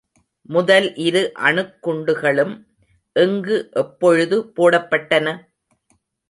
முதல் 0.49 0.87
இரு 0.99 1.21
அணுக்குண்டுகளும் 1.41 2.55
எங்கு 3.15 3.57
எப்பொழுது 3.73 4.39
போடப்பட்டன? 4.57 5.27